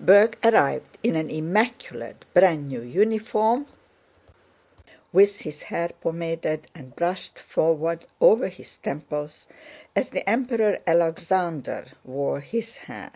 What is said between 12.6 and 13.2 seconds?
hair.